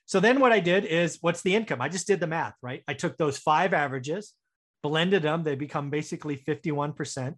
So 0.06 0.20
then 0.20 0.38
what 0.40 0.52
I 0.52 0.60
did 0.60 0.84
is 0.84 1.18
what's 1.22 1.40
the 1.42 1.54
income? 1.54 1.80
I 1.80 1.88
just 1.88 2.06
did 2.06 2.20
the 2.20 2.26
math, 2.26 2.54
right? 2.62 2.82
I 2.86 2.92
took 2.94 3.16
those 3.16 3.38
five 3.38 3.72
averages, 3.72 4.34
blended 4.82 5.22
them, 5.22 5.42
they 5.42 5.54
become 5.54 5.88
basically 5.88 6.36
51% 6.36 7.36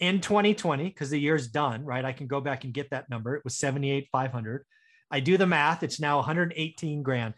in 0.00 0.20
2020 0.20 0.84
because 0.84 1.10
the 1.10 1.20
year's 1.20 1.48
done, 1.48 1.84
right? 1.84 2.04
I 2.04 2.12
can 2.12 2.26
go 2.26 2.40
back 2.40 2.64
and 2.64 2.74
get 2.74 2.90
that 2.90 3.08
number. 3.08 3.36
It 3.36 3.44
was 3.44 3.56
78,500. 3.56 4.64
I 5.10 5.20
do 5.20 5.36
the 5.36 5.46
math, 5.46 5.82
it's 5.82 6.00
now 6.00 6.16
118 6.16 7.02
grand. 7.02 7.34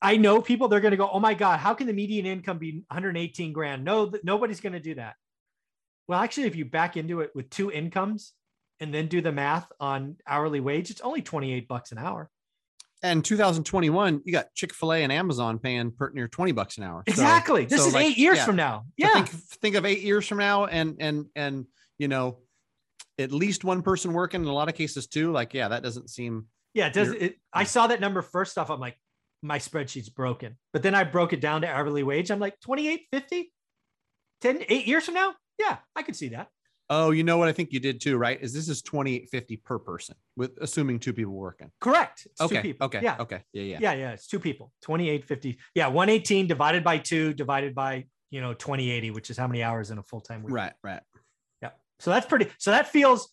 I 0.00 0.16
know 0.16 0.42
people 0.42 0.66
they're 0.66 0.80
going 0.80 0.92
to 0.92 0.96
go, 0.96 1.08
"Oh 1.08 1.20
my 1.20 1.34
god, 1.34 1.60
how 1.60 1.74
can 1.74 1.86
the 1.86 1.92
median 1.92 2.26
income 2.26 2.58
be 2.58 2.84
118 2.88 3.52
grand?" 3.52 3.84
No, 3.84 4.10
th- 4.10 4.24
nobody's 4.24 4.60
going 4.60 4.72
to 4.72 4.80
do 4.80 4.96
that. 4.96 5.14
Well, 6.08 6.20
actually 6.20 6.48
if 6.48 6.56
you 6.56 6.64
back 6.64 6.96
into 6.96 7.20
it 7.20 7.30
with 7.34 7.50
two 7.50 7.70
incomes 7.70 8.32
and 8.80 8.92
then 8.92 9.06
do 9.06 9.20
the 9.20 9.30
math 9.30 9.70
on 9.78 10.16
hourly 10.26 10.58
wage, 10.58 10.90
it's 10.90 11.00
only 11.02 11.22
28 11.22 11.68
bucks 11.68 11.92
an 11.92 11.98
hour. 11.98 12.31
And 13.04 13.24
2021, 13.24 14.22
you 14.24 14.32
got 14.32 14.54
Chick 14.54 14.72
Fil 14.72 14.92
A 14.92 15.02
and 15.02 15.10
Amazon 15.10 15.58
paying 15.58 15.90
per 15.90 16.10
near 16.10 16.28
20 16.28 16.52
bucks 16.52 16.78
an 16.78 16.84
hour. 16.84 17.02
So- 17.08 17.12
Exactly. 17.12 17.64
this 17.64 17.80
so, 17.80 17.88
is 17.88 17.94
like, 17.94 18.06
eight 18.06 18.18
years 18.18 18.38
yeah. 18.38 18.44
from 18.44 18.56
now. 18.56 18.84
Yeah. 18.96 19.12
Think, 19.14 19.28
think 19.28 19.74
of 19.74 19.84
eight 19.84 20.02
years 20.02 20.26
from 20.26 20.38
now, 20.38 20.66
and 20.66 20.96
and 21.00 21.26
and 21.34 21.66
you 21.98 22.08
know, 22.08 22.38
at 23.18 23.32
least 23.32 23.64
one 23.64 23.82
person 23.82 24.12
working 24.12 24.42
in 24.42 24.46
a 24.46 24.52
lot 24.52 24.68
of 24.68 24.74
cases 24.74 25.06
too. 25.06 25.32
Like, 25.32 25.52
yeah, 25.52 25.68
that 25.68 25.82
doesn't 25.82 26.10
seem. 26.10 26.46
yeah. 26.74 26.86
It 26.86 26.92
does. 26.92 27.08
It, 27.10 27.36
I 27.52 27.64
saw 27.64 27.88
that 27.88 28.00
number 28.00 28.22
first 28.22 28.56
off. 28.56 28.70
I'm 28.70 28.80
like, 28.80 28.96
my 29.42 29.58
spreadsheet's 29.58 30.08
broken. 30.08 30.56
But 30.72 30.82
then 30.82 30.94
I 30.94 31.02
broke 31.04 31.32
it 31.32 31.40
down 31.40 31.62
to 31.62 31.68
hourly 31.68 32.04
wage. 32.04 32.30
I'm 32.30 32.38
like, 32.38 32.58
2850, 32.60 33.52
10, 34.40 34.64
eight 34.68 34.86
years 34.86 35.04
from 35.04 35.14
now. 35.14 35.34
Yeah, 35.58 35.78
I 35.96 36.02
could 36.02 36.14
see 36.16 36.28
that. 36.28 36.48
Oh, 36.94 37.10
you 37.10 37.24
know 37.24 37.38
what 37.38 37.48
I 37.48 37.52
think 37.52 37.72
you 37.72 37.80
did 37.80 38.00
too, 38.02 38.18
right? 38.18 38.38
Is 38.40 38.52
this 38.52 38.68
is 38.68 38.82
2850 38.82 39.56
per 39.58 39.78
person 39.78 40.14
with 40.36 40.58
assuming 40.60 40.98
two 40.98 41.12
people 41.14 41.32
working. 41.32 41.70
Correct. 41.80 42.26
It's 42.30 42.40
okay. 42.40 42.56
two 42.56 42.62
people. 42.62 42.84
Okay. 42.86 43.00
Yeah. 43.02 43.16
Okay. 43.18 43.40
Yeah. 43.54 43.62
Yeah. 43.62 43.78
Yeah. 43.80 43.92
Yeah. 43.94 44.10
It's 44.12 44.26
two 44.26 44.38
people. 44.38 44.72
2850. 44.82 45.58
Yeah. 45.74 45.86
118 45.88 46.46
divided 46.46 46.84
by 46.84 46.98
two 46.98 47.32
divided 47.32 47.74
by, 47.74 48.04
you 48.30 48.40
know, 48.42 48.52
2080, 48.52 49.10
which 49.10 49.30
is 49.30 49.38
how 49.38 49.46
many 49.46 49.62
hours 49.62 49.90
in 49.90 49.96
a 49.98 50.02
full 50.02 50.20
time 50.20 50.42
week. 50.42 50.54
Right. 50.54 50.72
Right. 50.82 51.00
Yeah. 51.62 51.70
So 51.98 52.10
that's 52.10 52.26
pretty. 52.26 52.48
So 52.58 52.70
that 52.72 52.88
feels, 52.88 53.30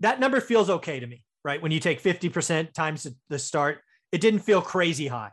that 0.00 0.20
number 0.20 0.40
feels 0.40 0.70
okay 0.70 1.00
to 1.00 1.06
me, 1.06 1.24
right? 1.44 1.60
When 1.60 1.72
you 1.72 1.80
take 1.80 2.00
50% 2.00 2.72
times 2.72 3.02
the- 3.02 3.16
the 3.28 3.38
start, 3.38 3.80
it 4.12 4.20
didn't 4.20 4.40
feel 4.40 4.62
crazy 4.62 5.08
high. 5.08 5.32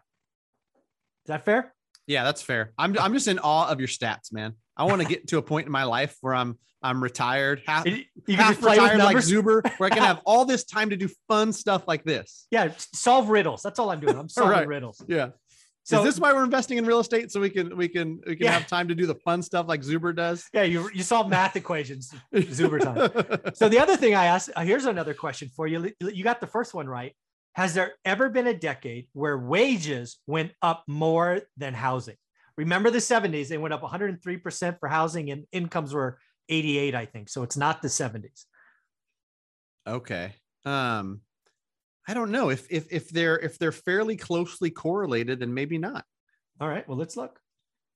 Is 1.25 1.27
that 1.27 1.45
fair? 1.45 1.75
Yeah, 2.09 2.23
that's 2.23 2.41
fair. 2.41 2.73
I'm 2.77 2.97
I'm 2.99 3.13
just 3.13 3.27
in 3.27 3.39
awe 3.39 3.69
of 3.69 3.79
your 3.79 3.87
stats, 3.87 4.33
man. 4.33 4.53
I 4.75 4.85
want 4.85 5.01
to 5.01 5.07
get 5.07 5.27
to 5.27 5.37
a 5.37 5.41
point 5.41 5.67
in 5.67 5.71
my 5.71 5.83
life 5.83 6.17
where 6.21 6.33
I'm 6.33 6.57
I'm 6.81 7.03
retired, 7.03 7.61
half, 7.67 7.85
you 7.85 8.05
can 8.25 8.35
half 8.35 8.63
retired 8.63 8.97
like. 8.99 9.17
Zuber, 9.17 9.61
where 9.79 9.87
I 9.87 9.93
can 9.93 10.01
have 10.01 10.21
all 10.25 10.43
this 10.45 10.63
time 10.63 10.89
to 10.89 10.97
do 10.97 11.09
fun 11.27 11.53
stuff 11.53 11.83
like 11.87 12.03
this. 12.05 12.47
yeah. 12.51 12.71
Solve 12.95 13.29
riddles. 13.29 13.61
That's 13.61 13.77
all 13.79 13.91
I'm 13.91 13.99
doing. 13.99 14.17
I'm 14.17 14.29
solving 14.39 14.51
Right. 14.57 14.67
riddles. 14.67 15.03
Yeah. 15.07 15.29
So 15.83 15.99
is 15.99 16.03
this 16.05 16.19
why 16.19 16.33
we're 16.33 16.43
investing 16.43 16.77
in 16.77 16.85
real 16.85 16.99
estate 16.99 17.31
so 17.31 17.39
we 17.39 17.49
can 17.49 17.75
we 17.77 17.87
can 17.89 18.21
we 18.25 18.35
can 18.35 18.45
Yeah. 18.45 18.51
have 18.53 18.67
time 18.67 18.87
to 18.87 18.95
do 18.95 19.05
the 19.05 19.15
fun 19.15 19.41
stuff 19.43 19.67
like 19.67 19.81
Zuber 19.81 20.15
does? 20.15 20.45
yeah, 20.53 20.63
you, 20.63 20.89
you 20.93 21.03
solve 21.03 21.29
math 21.29 21.55
equations. 21.55 22.13
Zuber 22.33 22.79
time. 22.79 23.53
So 23.55 23.69
the 23.69 23.79
other 23.79 23.97
thing 23.97 24.15
I 24.15 24.25
asked, 24.25 24.49
here's 24.61 24.85
another 24.85 25.13
question 25.13 25.49
for 25.55 25.67
you. 25.67 25.91
You 25.99 26.23
got 26.23 26.41
the 26.41 26.47
first 26.47 26.73
one 26.73 26.87
right. 26.87 27.13
Has 27.53 27.73
there 27.73 27.93
ever 28.05 28.29
been 28.29 28.47
a 28.47 28.53
decade 28.53 29.07
where 29.13 29.37
wages 29.37 30.17
went 30.27 30.51
up 30.61 30.83
more 30.87 31.41
than 31.57 31.73
housing? 31.73 32.15
Remember 32.57 32.89
the 32.89 32.99
70s, 32.99 33.47
they 33.47 33.57
went 33.57 33.73
up 33.73 33.81
103% 33.81 34.79
for 34.79 34.89
housing 34.89 35.31
and 35.31 35.45
incomes 35.51 35.93
were 35.93 36.19
88, 36.49 36.95
I 36.95 37.05
think. 37.05 37.29
So 37.29 37.43
it's 37.43 37.57
not 37.57 37.81
the 37.81 37.87
70s. 37.87 38.45
Okay. 39.87 40.33
Um, 40.65 41.21
I 42.07 42.13
don't 42.13 42.31
know 42.31 42.49
if 42.49 42.65
if 42.71 42.91
if 42.91 43.09
they're 43.09 43.37
if 43.37 43.59
they're 43.59 43.71
fairly 43.71 44.17
closely 44.17 44.71
correlated, 44.71 45.41
then 45.41 45.53
maybe 45.53 45.77
not. 45.77 46.05
All 46.59 46.67
right, 46.67 46.87
well, 46.87 46.97
let's 46.97 47.15
look. 47.15 47.39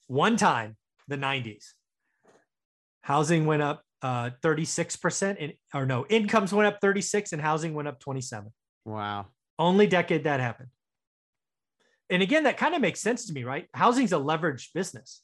One 0.07 0.37
time, 0.37 0.77
the 1.07 1.17
90s, 1.17 1.73
housing 3.01 3.45
went 3.45 3.63
up 3.63 3.83
uh, 4.03 4.29
36%, 4.43 5.37
and, 5.39 5.53
or 5.73 5.85
no, 5.85 6.05
incomes 6.09 6.53
went 6.53 6.67
up 6.67 6.79
36 6.81 7.33
and 7.33 7.41
housing 7.41 7.73
went 7.73 7.87
up 7.87 7.99
27. 7.99 8.51
Wow. 8.85 9.27
Only 9.59 9.87
decade 9.87 10.23
that 10.25 10.39
happened. 10.39 10.69
And 12.09 12.21
again, 12.21 12.43
that 12.43 12.57
kind 12.57 12.75
of 12.75 12.81
makes 12.81 12.99
sense 12.99 13.25
to 13.27 13.33
me, 13.33 13.43
right? 13.43 13.67
Housing's 13.73 14.13
a 14.13 14.17
leveraged 14.17 14.73
business, 14.73 15.21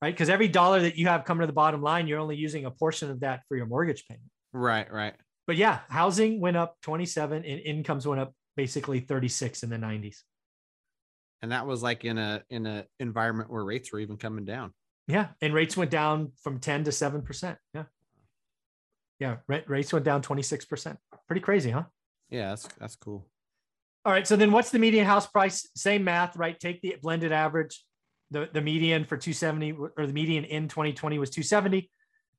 right? 0.00 0.14
Because 0.14 0.28
every 0.28 0.48
dollar 0.48 0.80
that 0.82 0.96
you 0.96 1.08
have 1.08 1.24
coming 1.24 1.40
to 1.42 1.46
the 1.46 1.52
bottom 1.52 1.82
line, 1.82 2.06
you're 2.06 2.20
only 2.20 2.36
using 2.36 2.64
a 2.64 2.70
portion 2.70 3.10
of 3.10 3.20
that 3.20 3.42
for 3.48 3.56
your 3.56 3.66
mortgage 3.66 4.06
payment. 4.08 4.30
Right. 4.52 4.90
Right. 4.90 5.14
But 5.46 5.56
yeah, 5.56 5.80
housing 5.88 6.40
went 6.40 6.56
up 6.56 6.76
27 6.82 7.44
and 7.44 7.60
incomes 7.60 8.06
went 8.06 8.20
up 8.20 8.32
basically 8.56 9.00
36 9.00 9.62
in 9.62 9.70
the 9.70 9.76
90s. 9.76 10.18
And 11.42 11.52
that 11.52 11.66
was 11.66 11.82
like 11.82 12.04
in 12.04 12.18
a 12.18 12.42
in 12.48 12.66
a 12.66 12.86
environment 12.98 13.50
where 13.50 13.62
rates 13.62 13.92
were 13.92 14.00
even 14.00 14.16
coming 14.16 14.44
down. 14.44 14.72
Yeah. 15.06 15.28
And 15.40 15.52
rates 15.54 15.76
went 15.76 15.90
down 15.90 16.32
from 16.42 16.58
10 16.58 16.84
to 16.84 16.90
7%. 16.90 17.56
Yeah. 17.74 17.84
Yeah. 19.20 19.36
ra- 19.46 19.60
Rates 19.66 19.92
went 19.92 20.04
down 20.04 20.22
26%. 20.22 20.96
Pretty 21.26 21.40
crazy, 21.40 21.70
huh? 21.70 21.84
Yeah, 22.30 22.48
that's 22.50 22.68
that's 22.78 22.96
cool. 22.96 23.28
All 24.06 24.12
right. 24.12 24.24
So 24.24 24.36
then 24.36 24.52
what's 24.52 24.70
the 24.70 24.78
median 24.78 25.04
house 25.04 25.26
price? 25.26 25.68
Same 25.74 26.04
math, 26.04 26.36
right? 26.36 26.58
Take 26.58 26.80
the 26.80 26.94
blended 27.02 27.32
average. 27.32 27.84
The, 28.30 28.48
the 28.52 28.60
median 28.60 29.04
for 29.04 29.16
270 29.16 29.72
or 29.96 30.06
the 30.06 30.12
median 30.12 30.44
in 30.44 30.68
2020 30.68 31.18
was 31.18 31.30
270. 31.30 31.90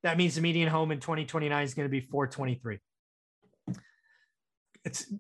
That 0.04 0.18
means 0.18 0.36
the 0.36 0.42
median 0.42 0.70
home 0.70 0.92
in 0.94 1.02
2029 1.02 1.64
is 1.66 1.74
going 1.74 1.86
to 1.86 1.90
be 1.90 2.00
423. 2.00 2.80
It's 4.86 5.12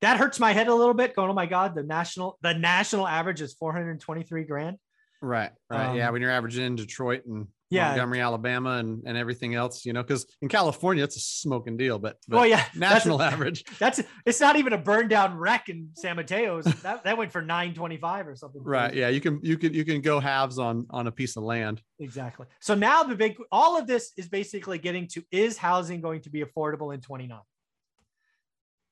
that 0.00 0.16
hurts 0.16 0.40
my 0.40 0.52
head 0.52 0.66
a 0.66 0.74
little 0.74 0.94
bit. 0.94 1.14
Going, 1.14 1.30
oh 1.30 1.34
my 1.34 1.46
god, 1.46 1.76
the 1.76 1.84
national 1.84 2.36
the 2.42 2.54
national 2.54 3.06
average 3.06 3.40
is 3.40 3.54
423 3.54 4.42
grand. 4.42 4.78
Right. 5.22 5.52
Right. 5.70 5.94
yeah. 5.94 6.08
Um, 6.08 6.14
When 6.14 6.22
you're 6.22 6.32
averaging 6.32 6.64
in 6.64 6.74
Detroit 6.74 7.22
and 7.26 7.46
Yeah. 7.68 7.88
Montgomery, 7.88 8.20
Alabama, 8.20 8.70
and, 8.78 9.02
and 9.06 9.16
everything 9.18 9.56
else, 9.56 9.84
you 9.84 9.92
know, 9.92 10.02
because 10.02 10.24
in 10.40 10.48
California 10.48 11.02
it's 11.02 11.16
a 11.16 11.20
smoking 11.20 11.76
deal, 11.76 11.98
but, 11.98 12.16
but 12.28 12.38
Oh 12.38 12.42
yeah, 12.44 12.58
that's- 12.58 12.76
national 12.76 13.20
average. 13.32 13.64
That's 13.80 14.00
it's 14.24 14.40
not 14.40 14.54
even 14.56 14.72
a 14.72 14.78
burned 14.78 15.10
down 15.10 15.36
wreck 15.36 15.68
in 15.68 15.90
San 15.94 16.14
Mateo's. 16.16 16.64
That 16.82 17.02
that 17.04 17.18
went 17.18 17.32
for 17.32 17.42
925 17.42 18.28
or 18.28 18.36
something. 18.36 18.62
Right. 18.62 18.94
Yeah. 18.94 19.08
You 19.08 19.20
can 19.20 19.40
you 19.42 19.58
can 19.58 19.74
you 19.74 19.84
can 19.84 20.00
go 20.00 20.20
halves 20.20 20.58
on 20.60 20.86
on 20.90 21.08
a 21.08 21.10
piece 21.12 21.36
of 21.36 21.42
land. 21.42 21.82
Exactly. 21.98 22.46
So 22.60 22.74
now 22.76 23.02
the 23.02 23.16
big 23.16 23.36
all 23.50 23.76
of 23.76 23.86
this 23.88 24.12
is 24.16 24.28
basically 24.28 24.78
getting 24.78 25.08
to 25.08 25.24
is 25.32 25.58
housing 25.58 26.00
going 26.00 26.20
to 26.22 26.30
be 26.30 26.44
affordable 26.44 26.94
in 26.94 27.00
29? 27.00 27.40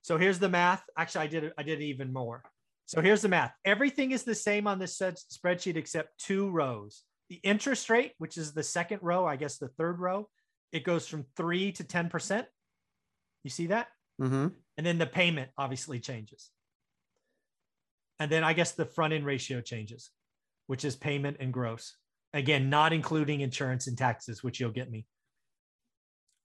So 0.02 0.18
here's 0.18 0.38
the 0.38 0.48
math. 0.48 0.82
Actually, 0.98 1.24
I 1.24 1.26
did 1.28 1.44
it, 1.44 1.52
I 1.56 1.62
did 1.62 1.80
even 1.80 2.12
more. 2.12 2.42
So 2.86 3.00
here's 3.00 3.22
the 3.22 3.28
math. 3.28 3.52
Everything 3.64 4.10
is 4.10 4.24
the 4.24 4.34
same 4.34 4.66
on 4.66 4.78
this 4.78 4.98
spreadsheet 4.98 5.76
except 5.76 6.18
two 6.18 6.50
rows. 6.50 7.02
The 7.30 7.36
interest 7.36 7.88
rate, 7.90 8.12
which 8.18 8.36
is 8.36 8.52
the 8.52 8.62
second 8.62 9.00
row, 9.02 9.26
I 9.26 9.36
guess 9.36 9.58
the 9.58 9.68
third 9.68 9.98
row, 9.98 10.28
it 10.72 10.84
goes 10.84 11.06
from 11.06 11.24
3 11.36 11.72
to 11.72 11.84
10%. 11.84 12.46
You 13.44 13.50
see 13.50 13.68
that? 13.68 13.88
Mm-hmm. 14.20 14.48
And 14.76 14.86
then 14.86 14.98
the 14.98 15.06
payment 15.06 15.50
obviously 15.56 16.00
changes. 16.00 16.50
And 18.20 18.30
then 18.30 18.44
I 18.44 18.52
guess 18.52 18.72
the 18.72 18.84
front 18.84 19.12
end 19.12 19.26
ratio 19.26 19.60
changes, 19.60 20.10
which 20.66 20.84
is 20.84 20.96
payment 20.96 21.38
and 21.40 21.52
gross. 21.52 21.96
Again, 22.32 22.70
not 22.70 22.92
including 22.92 23.40
insurance 23.40 23.86
and 23.86 23.96
taxes, 23.96 24.42
which 24.42 24.60
you'll 24.60 24.70
get 24.70 24.90
me. 24.90 25.06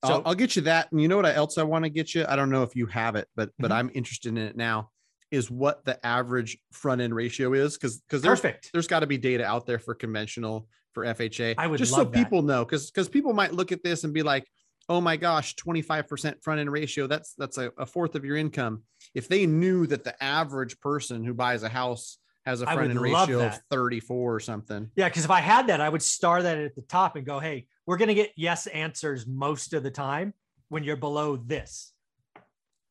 So 0.05 0.13
I'll, 0.13 0.21
I'll 0.27 0.35
get 0.35 0.55
you 0.55 0.61
that. 0.63 0.91
And 0.91 1.01
you 1.01 1.07
know 1.07 1.17
what 1.17 1.25
else 1.25 1.57
I 1.57 1.63
want 1.63 1.83
to 1.83 1.89
get 1.89 2.15
you? 2.15 2.25
I 2.27 2.35
don't 2.35 2.49
know 2.49 2.63
if 2.63 2.75
you 2.75 2.85
have 2.87 3.15
it, 3.15 3.27
but 3.35 3.49
but 3.59 3.71
Mhm. 3.71 3.75
I'm 3.75 3.91
interested 3.93 4.29
in 4.29 4.37
it 4.37 4.55
now. 4.55 4.91
Is 5.31 5.51
what 5.51 5.85
the 5.85 6.03
average 6.05 6.57
front 6.71 7.01
end 7.01 7.13
ratio 7.13 7.53
is 7.53 7.77
because 7.77 7.99
because 7.99 8.21
there's 8.21 8.39
perfect. 8.39 8.71
there's 8.73 8.87
got 8.87 9.01
to 9.01 9.07
be 9.07 9.17
data 9.17 9.45
out 9.45 9.65
there 9.65 9.77
for 9.77 9.93
conventional 9.93 10.67
for 10.93 11.05
FHA. 11.05 11.55
I 11.57 11.67
would 11.67 11.77
just 11.77 11.93
so 11.93 12.03
that. 12.03 12.13
people 12.13 12.41
know 12.41 12.65
because 12.65 12.89
because 12.89 13.09
people 13.09 13.33
might 13.33 13.53
look 13.53 13.71
at 13.71 13.83
this 13.83 14.03
and 14.03 14.13
be 14.13 14.23
like, 14.23 14.47
oh 14.89 14.99
my 14.99 15.15
gosh, 15.15 15.55
25% 15.55 16.43
front 16.43 16.59
end 16.59 16.71
ratio. 16.71 17.07
That's 17.07 17.33
that's 17.37 17.57
a, 17.57 17.71
a 17.77 17.85
fourth 17.85 18.15
of 18.15 18.25
your 18.25 18.37
income. 18.37 18.83
If 19.13 19.27
they 19.27 19.45
knew 19.45 19.85
that 19.87 20.03
the 20.03 20.21
average 20.21 20.79
person 20.79 21.23
who 21.23 21.33
buys 21.33 21.63
a 21.63 21.69
house 21.69 22.17
has 22.45 22.61
a 22.61 22.65
front 22.65 22.89
end 22.89 22.99
ratio 22.99 23.45
of 23.45 23.59
34 23.69 24.35
or 24.35 24.39
something. 24.39 24.89
Yeah, 24.95 25.07
because 25.07 25.25
if 25.25 25.31
I 25.31 25.39
had 25.39 25.67
that, 25.67 25.81
I 25.81 25.89
would 25.89 26.01
star 26.01 26.41
that 26.41 26.57
at 26.57 26.75
the 26.75 26.81
top 26.81 27.15
and 27.15 27.25
go, 27.25 27.39
hey, 27.39 27.67
we're 27.85 27.97
going 27.97 28.07
to 28.07 28.15
get 28.15 28.31
yes 28.35 28.67
answers 28.67 29.27
most 29.27 29.73
of 29.73 29.83
the 29.83 29.91
time 29.91 30.33
when 30.69 30.83
you're 30.83 30.95
below 30.95 31.35
this. 31.37 31.93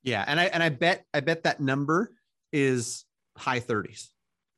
Yeah, 0.03 0.25
and 0.27 0.39
I 0.39 0.45
and 0.45 0.63
I 0.63 0.69
bet 0.69 1.05
I 1.13 1.21
bet 1.21 1.43
that 1.43 1.61
number 1.61 2.13
is 2.53 3.05
high 3.37 3.61
30s. 3.61 4.09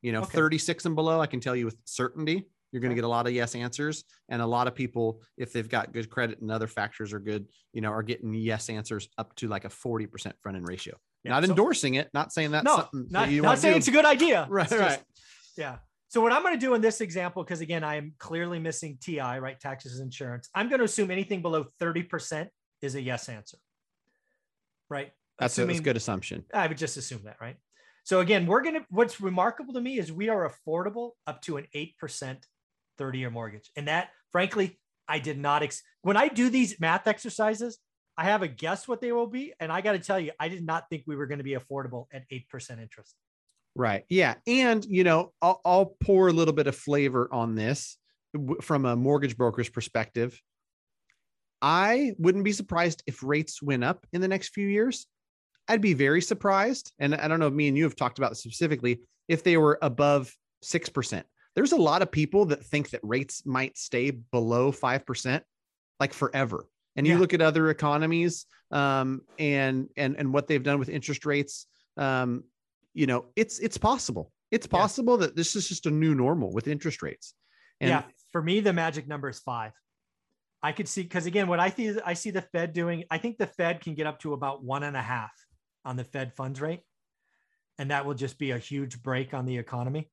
You 0.02 0.12
know, 0.12 0.22
Okay. 0.22 0.32
36 0.32 0.86
and 0.86 0.94
below, 0.94 1.20
I 1.20 1.26
can 1.26 1.40
tell 1.40 1.54
you 1.54 1.66
with 1.66 1.76
certainty, 1.84 2.46
you're 2.72 2.80
going 2.80 2.90
to 2.90 2.94
get 2.94 3.04
a 3.04 3.08
lot 3.08 3.26
of 3.26 3.32
yes 3.34 3.54
answers. 3.54 4.04
And 4.28 4.40
a 4.40 4.46
lot 4.46 4.66
of 4.66 4.74
people, 4.74 5.22
if 5.36 5.52
they've 5.52 5.68
got 5.68 5.92
good 5.92 6.08
credit 6.08 6.40
and 6.40 6.50
other 6.50 6.66
factors 6.68 7.12
are 7.12 7.18
good, 7.18 7.46
you 7.72 7.80
know, 7.80 7.90
are 7.90 8.02
getting 8.02 8.32
yes 8.32 8.70
answers 8.70 9.08
up 9.18 9.34
to 9.36 9.48
like 9.48 9.64
a 9.64 9.68
40% 9.68 10.32
front 10.40 10.56
end 10.56 10.66
ratio. 10.68 10.96
Yeah, 11.24 11.32
not 11.32 11.44
so- 11.44 11.50
endorsing 11.50 11.94
it, 11.94 12.08
not 12.14 12.32
saying 12.32 12.52
that's 12.52 12.64
no, 12.64 12.76
something 12.76 13.08
not, 13.10 13.28
that 13.28 13.34
not 13.42 13.58
saying 13.58 13.76
it's 13.76 13.88
a 13.88 13.90
good 13.90 14.06
idea. 14.06 14.46
Right, 14.50 14.62
It's 14.64 14.72
just- 14.72 14.82
right. 14.98 15.04
Yeah. 15.58 15.78
So 16.08 16.20
what 16.20 16.32
I'm 16.32 16.42
going 16.42 16.54
to 16.54 16.60
do 16.60 16.74
in 16.74 16.80
this 16.80 17.00
example, 17.00 17.44
because 17.44 17.60
again, 17.60 17.84
I 17.84 17.96
am 17.96 18.14
clearly 18.18 18.58
missing 18.58 18.98
TI, 19.00 19.20
right? 19.20 19.60
Taxes, 19.60 20.00
insurance. 20.00 20.48
I'm 20.54 20.68
going 20.68 20.80
to 20.80 20.84
assume 20.84 21.10
anything 21.12 21.40
below 21.40 21.66
30% 21.80 22.48
is 22.82 22.94
a 22.96 23.00
yes 23.02 23.28
answer. 23.28 23.58
Right. 24.88 25.12
That's 25.38 25.56
a, 25.58 25.64
that's 25.66 25.78
a 25.78 25.82
good 25.82 25.96
assumption. 25.96 26.44
I 26.52 26.66
would 26.66 26.78
just 26.78 26.96
assume 26.96 27.22
that, 27.24 27.36
right? 27.40 27.56
So 28.04 28.20
again, 28.20 28.46
we're 28.46 28.62
gonna. 28.62 28.84
What's 28.90 29.20
remarkable 29.20 29.74
to 29.74 29.80
me 29.80 29.98
is 29.98 30.12
we 30.12 30.28
are 30.28 30.50
affordable 30.50 31.12
up 31.26 31.42
to 31.42 31.56
an 31.56 31.66
eight 31.74 31.96
percent 31.98 32.46
thirty-year 32.98 33.30
mortgage, 33.30 33.70
and 33.76 33.88
that, 33.88 34.08
frankly, 34.32 34.78
I 35.08 35.18
did 35.18 35.38
not. 35.38 35.62
Ex- 35.62 35.82
when 36.02 36.16
I 36.16 36.28
do 36.28 36.50
these 36.50 36.80
math 36.80 37.06
exercises, 37.06 37.78
I 38.16 38.24
have 38.24 38.42
a 38.42 38.48
guess 38.48 38.88
what 38.88 39.00
they 39.00 39.12
will 39.12 39.26
be, 39.26 39.52
and 39.60 39.72
I 39.72 39.80
got 39.80 39.92
to 39.92 39.98
tell 39.98 40.18
you, 40.20 40.32
I 40.38 40.48
did 40.48 40.64
not 40.64 40.84
think 40.90 41.04
we 41.06 41.16
were 41.16 41.26
going 41.26 41.38
to 41.38 41.44
be 41.44 41.54
affordable 41.54 42.06
at 42.12 42.24
eight 42.30 42.48
percent 42.48 42.80
interest. 42.80 43.14
Right. 43.76 44.04
Yeah. 44.08 44.34
And, 44.48 44.84
you 44.84 45.04
know, 45.04 45.32
I'll, 45.40 45.60
I'll 45.64 45.96
pour 46.02 46.26
a 46.26 46.32
little 46.32 46.52
bit 46.52 46.66
of 46.66 46.74
flavor 46.74 47.28
on 47.32 47.54
this 47.54 47.96
from 48.62 48.84
a 48.84 48.96
mortgage 48.96 49.36
broker's 49.36 49.68
perspective. 49.68 50.40
I 51.62 52.14
wouldn't 52.18 52.42
be 52.42 52.52
surprised 52.52 53.04
if 53.06 53.22
rates 53.22 53.62
went 53.62 53.84
up 53.84 54.04
in 54.12 54.20
the 54.20 54.28
next 54.28 54.48
few 54.54 54.66
years. 54.66 55.06
I'd 55.68 55.80
be 55.80 55.94
very 55.94 56.20
surprised. 56.20 56.92
And 56.98 57.14
I 57.14 57.28
don't 57.28 57.40
know 57.40 57.46
if 57.46 57.52
me 57.54 57.68
and 57.68 57.76
you 57.76 57.84
have 57.84 57.96
talked 57.96 58.18
about 58.18 58.30
this 58.30 58.42
specifically 58.42 59.00
if 59.28 59.44
they 59.44 59.56
were 59.56 59.78
above 59.82 60.34
6%. 60.64 61.22
There's 61.54 61.72
a 61.72 61.76
lot 61.76 62.02
of 62.02 62.10
people 62.10 62.46
that 62.46 62.64
think 62.64 62.90
that 62.90 63.00
rates 63.02 63.44
might 63.46 63.76
stay 63.76 64.10
below 64.10 64.72
5% 64.72 65.42
like 65.98 66.12
forever. 66.12 66.66
And 66.96 67.06
you 67.06 67.14
Yeah. 67.14 67.20
look 67.20 67.34
at 67.34 67.40
other 67.40 67.70
economies 67.70 68.46
um, 68.72 69.22
and 69.38 69.88
and 69.96 70.16
and 70.16 70.32
what 70.32 70.48
they've 70.48 70.62
done 70.62 70.78
with 70.78 70.88
interest 70.88 71.24
rates. 71.24 71.66
Um, 71.96 72.44
you 72.94 73.06
know, 73.06 73.26
it's 73.36 73.58
it's 73.60 73.78
possible. 73.78 74.32
It's 74.50 74.66
Yeah. 74.66 74.78
possible 74.78 75.16
that 75.18 75.36
this 75.36 75.54
is 75.54 75.68
just 75.68 75.86
a 75.86 75.90
new 75.90 76.14
normal 76.14 76.52
with 76.52 76.66
interest 76.66 77.02
rates. 77.02 77.34
And 77.80 77.90
yeah, 77.90 78.02
for 78.32 78.42
me, 78.42 78.60
the 78.60 78.72
magic 78.72 79.06
number 79.06 79.28
is 79.28 79.38
five. 79.38 79.72
I 80.62 80.72
could 80.72 80.88
see 80.88 81.02
because 81.02 81.26
again, 81.26 81.46
what 81.48 81.60
I 81.60 81.70
see, 81.70 81.96
I 82.04 82.14
see 82.14 82.30
the 82.30 82.42
Fed 82.42 82.72
doing. 82.72 83.04
I 83.10 83.18
think 83.18 83.38
the 83.38 83.46
Fed 83.46 83.80
can 83.80 83.94
get 83.94 84.06
up 84.06 84.18
to 84.20 84.32
about 84.32 84.64
one 84.64 84.82
and 84.82 84.96
a 84.96 85.02
half 85.02 85.32
on 85.84 85.96
the 85.96 86.04
Fed 86.04 86.34
funds 86.34 86.60
rate, 86.60 86.82
and 87.78 87.90
that 87.90 88.06
will 88.06 88.14
just 88.14 88.38
be 88.38 88.50
a 88.50 88.58
huge 88.58 89.02
brake 89.02 89.34
on 89.34 89.46
the 89.46 89.58
economy. 89.58 90.10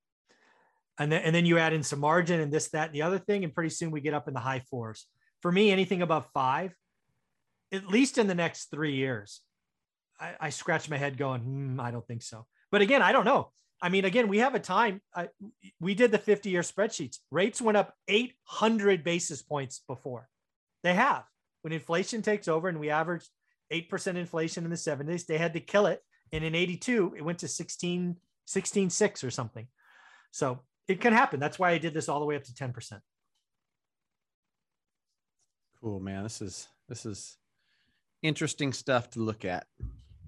And 0.99 1.11
then, 1.11 1.21
and 1.21 1.35
then 1.35 1.45
you 1.45 1.57
add 1.57 1.73
in 1.73 1.83
some 1.83 1.99
margin 1.99 2.39
and 2.39 2.51
this, 2.51 2.69
that, 2.69 2.87
and 2.87 2.95
the 2.95 3.03
other 3.03 3.19
thing, 3.19 3.43
and 3.43 3.53
pretty 3.53 3.69
soon 3.69 3.91
we 3.91 4.01
get 4.01 4.13
up 4.13 4.27
in 4.27 4.33
the 4.33 4.39
high 4.39 4.61
fours. 4.69 5.05
For 5.41 5.51
me, 5.51 5.71
anything 5.71 6.01
above 6.01 6.27
five, 6.33 6.73
at 7.71 7.87
least 7.87 8.17
in 8.17 8.27
the 8.27 8.35
next 8.35 8.71
three 8.71 8.95
years, 8.95 9.41
I, 10.19 10.33
I 10.39 10.49
scratch 10.49 10.89
my 10.89 10.97
head 10.97 11.17
going, 11.17 11.41
hmm, 11.41 11.79
I 11.79 11.91
don't 11.91 12.05
think 12.07 12.23
so. 12.23 12.45
But 12.71 12.81
again, 12.81 13.01
I 13.01 13.11
don't 13.11 13.25
know. 13.25 13.51
I 13.81 13.89
mean, 13.89 14.05
again, 14.05 14.27
we 14.27 14.39
have 14.39 14.55
a 14.55 14.59
time. 14.59 15.01
I, 15.15 15.29
we 15.79 15.93
did 15.93 16.11
the 16.11 16.17
50 16.17 16.49
year 16.49 16.61
spreadsheets. 16.61 17.17
Rates 17.29 17.61
went 17.61 17.77
up 17.77 17.93
800 18.07 19.03
basis 19.03 19.43
points 19.43 19.83
before. 19.87 20.27
They 20.83 20.95
have. 20.95 21.23
When 21.61 21.73
inflation 21.73 22.21
takes 22.21 22.47
over 22.47 22.69
and 22.69 22.79
we 22.79 22.89
averaged 22.89 23.29
8% 23.71 24.15
inflation 24.15 24.63
in 24.63 24.69
the 24.69 24.75
70s, 24.75 25.25
they 25.25 25.37
had 25.37 25.53
to 25.53 25.59
kill 25.59 25.85
it. 25.85 26.01
And 26.31 26.43
in 26.43 26.55
82, 26.55 27.15
it 27.17 27.23
went 27.23 27.39
to 27.39 27.47
16, 27.47 28.15
16, 28.45 28.89
6 28.89 29.23
or 29.23 29.31
something. 29.31 29.67
So 30.31 30.59
it 30.87 31.01
can 31.01 31.13
happen. 31.13 31.39
That's 31.39 31.59
why 31.59 31.71
I 31.71 31.77
did 31.77 31.93
this 31.93 32.09
all 32.09 32.19
the 32.19 32.25
way 32.25 32.35
up 32.35 32.43
to 32.43 32.53
10%. 32.53 32.99
cool, 35.81 35.99
man. 35.99 36.23
This 36.23 36.41
is 36.41 36.67
this 36.89 37.05
is 37.05 37.37
interesting 38.23 38.73
stuff 38.73 39.09
to 39.11 39.19
look 39.19 39.45
at. 39.45 39.65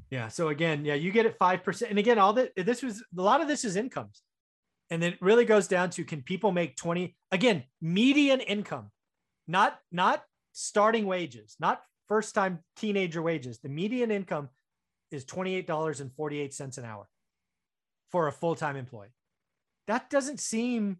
Yeah. 0.10 0.28
So 0.28 0.50
again, 0.50 0.86
yeah, 0.86 0.96
you 0.96 1.12
get 1.12 1.26
it 1.26 1.38
5%. 1.38 1.90
And 1.90 2.00
again, 2.00 2.18
all 2.18 2.34
that 2.34 2.52
this 2.56 2.82
was 2.82 3.04
a 3.18 3.22
lot 3.22 3.42
of 3.42 3.48
this 3.48 3.66
is 3.66 3.76
incomes. 3.76 4.22
And 4.90 5.04
then 5.04 5.14
it 5.14 5.22
really 5.22 5.46
goes 5.46 5.68
down 5.68 5.92
to 5.92 6.04
can 6.04 6.24
people 6.24 6.52
make 6.52 6.76
20 6.76 7.16
again, 7.32 7.64
median 7.82 8.40
income, 8.40 8.90
not 9.48 9.80
not 9.92 10.24
starting 10.52 11.06
wages, 11.06 11.56
not 11.60 11.82
first 12.10 12.36
time 12.36 12.60
teenager 12.76 13.22
wages. 13.22 13.60
The 13.60 13.70
median 13.70 14.12
income 14.12 14.50
is 15.12 15.24
$28.48 15.26 16.78
an 16.78 16.86
hour 16.86 17.08
for 18.12 18.28
a 18.28 18.32
full-time 18.32 18.76
employee. 18.76 19.14
That 19.88 20.10
doesn't 20.10 20.40
seem 20.40 20.98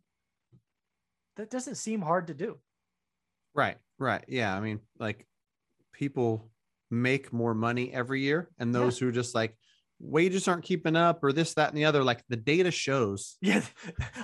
that 1.36 1.50
doesn't 1.50 1.76
seem 1.76 2.02
hard 2.02 2.28
to 2.28 2.34
do. 2.34 2.58
Right. 3.56 3.78
Right. 3.98 4.24
Yeah. 4.28 4.56
I 4.56 4.60
mean, 4.60 4.80
like 5.00 5.26
people 5.94 6.50
make 6.92 7.32
more 7.32 7.54
money 7.54 7.94
every 7.94 8.22
year, 8.22 8.50
and 8.60 8.74
Yeah. 8.74 8.80
those 8.80 8.98
who 9.00 9.12
just 9.12 9.34
like 9.36 9.56
wages 10.00 10.48
aren't 10.48 10.64
keeping 10.64 10.96
up 10.96 11.24
or 11.24 11.32
this, 11.34 11.54
that, 11.54 11.70
and 11.70 11.78
the 11.78 11.86
other, 11.86 12.04
like 12.04 12.24
the 12.30 12.36
data 12.38 12.72
shows 12.72 13.38
Yeah. 13.42 13.64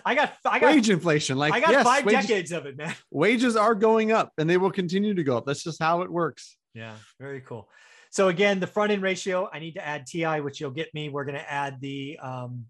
I 0.06 0.16
got 0.16 0.34
I 0.46 0.60
got 0.60 0.74
wage 0.74 0.90
inflation. 0.90 1.38
Like 1.38 1.54
I 1.54 1.60
got 1.60 1.72
yes, 1.72 1.84
five 1.86 2.06
wages, 2.06 2.28
decades 2.28 2.52
of 2.52 2.66
it, 2.66 2.76
man. 2.78 2.94
wages 3.12 3.56
are 3.56 3.76
going 3.76 4.12
up 4.12 4.32
and 4.38 4.50
they 4.50 4.58
will 4.58 4.72
continue 4.72 5.14
to 5.14 5.24
go 5.24 5.38
up. 5.38 5.46
That's 5.46 5.64
just 5.64 5.82
how 5.82 6.02
it 6.02 6.12
works. 6.12 6.58
Yeah, 6.76 6.94
very 7.20 7.42
cool. 7.42 7.70
So 8.12 8.28
again, 8.28 8.60
the 8.60 8.68
front 8.68 8.92
end 8.92 9.02
ratio, 9.02 9.50
I 9.52 9.60
need 9.60 9.74
to 9.74 9.86
add 9.86 10.06
TI, 10.06 10.42
which 10.42 10.62
you'll 10.62 10.72
get 10.72 10.94
me. 10.94 11.10
We're 11.10 11.26
going 11.26 11.38
to 11.38 11.52
add 11.52 11.82
the 11.82 12.20
um, 12.22 12.66